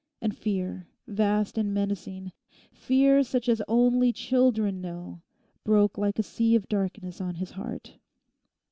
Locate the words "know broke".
4.81-5.95